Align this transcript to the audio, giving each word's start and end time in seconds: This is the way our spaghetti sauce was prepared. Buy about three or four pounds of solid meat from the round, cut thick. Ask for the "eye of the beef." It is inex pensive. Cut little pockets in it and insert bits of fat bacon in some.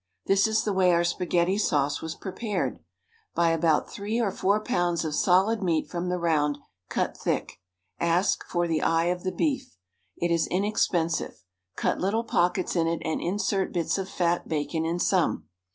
This 0.25 0.47
is 0.47 0.63
the 0.63 0.73
way 0.73 0.93
our 0.93 1.03
spaghetti 1.03 1.59
sauce 1.59 2.01
was 2.01 2.15
prepared. 2.15 2.79
Buy 3.35 3.49
about 3.51 3.87
three 3.87 4.19
or 4.19 4.31
four 4.31 4.59
pounds 4.59 5.05
of 5.05 5.13
solid 5.13 5.61
meat 5.61 5.87
from 5.91 6.09
the 6.09 6.17
round, 6.17 6.57
cut 6.89 7.15
thick. 7.15 7.59
Ask 7.99 8.43
for 8.47 8.67
the 8.67 8.81
"eye 8.81 9.05
of 9.13 9.21
the 9.21 9.31
beef." 9.31 9.77
It 10.17 10.31
is 10.31 10.49
inex 10.49 10.89
pensive. 10.91 11.43
Cut 11.75 11.99
little 12.01 12.23
pockets 12.23 12.75
in 12.75 12.87
it 12.87 13.03
and 13.05 13.21
insert 13.21 13.71
bits 13.71 13.99
of 13.99 14.09
fat 14.09 14.47
bacon 14.47 14.85
in 14.85 14.97
some. 14.97 15.45